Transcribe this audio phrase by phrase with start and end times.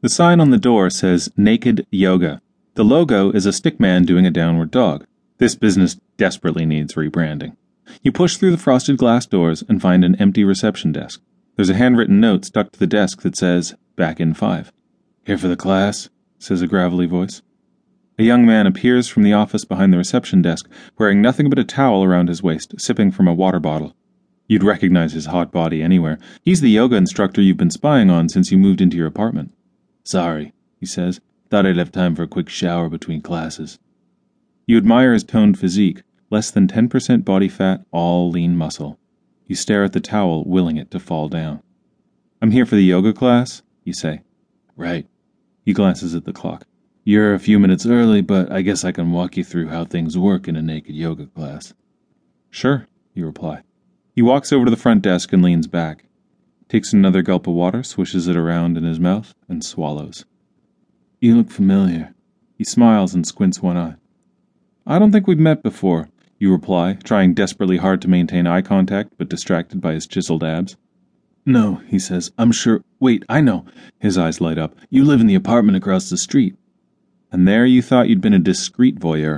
[0.00, 2.40] The sign on the door says Naked Yoga.
[2.74, 5.04] The logo is a stick man doing a downward dog.
[5.38, 7.56] This business desperately needs rebranding.
[8.02, 11.20] You push through the frosted glass doors and find an empty reception desk.
[11.56, 14.72] There's a handwritten note stuck to the desk that says, Back in five.
[15.26, 16.10] Here for the class?
[16.38, 17.42] says a gravelly voice.
[18.20, 21.64] A young man appears from the office behind the reception desk, wearing nothing but a
[21.64, 23.96] towel around his waist, sipping from a water bottle.
[24.46, 26.20] You'd recognize his hot body anywhere.
[26.44, 29.52] He's the yoga instructor you've been spying on since you moved into your apartment.
[30.08, 31.20] Sorry, he says.
[31.50, 33.78] Thought I'd have time for a quick shower between classes.
[34.66, 38.98] You admire his toned physique, less than 10% body fat, all lean muscle.
[39.48, 41.62] You stare at the towel, willing it to fall down.
[42.40, 44.22] I'm here for the yoga class, you say.
[44.76, 45.06] Right.
[45.66, 46.64] He glances at the clock.
[47.04, 50.16] You're a few minutes early, but I guess I can walk you through how things
[50.16, 51.74] work in a naked yoga class.
[52.48, 53.60] Sure, you reply.
[54.14, 56.06] He walks over to the front desk and leans back
[56.68, 60.24] takes another gulp of water, swishes it around in his mouth, and swallows.
[61.20, 62.14] You look familiar.
[62.56, 63.94] He smiles and squints one eye.
[64.86, 66.08] I don't think we've met before,
[66.38, 70.76] you reply, trying desperately hard to maintain eye contact but distracted by his chiseled abs.
[71.44, 72.30] No, he says.
[72.38, 72.82] I'm sure.
[73.00, 73.64] Wait, I know.
[73.98, 74.76] His eyes light up.
[74.90, 76.54] You live in the apartment across the street.
[77.32, 79.36] And there you thought you'd been a discreet voyeur,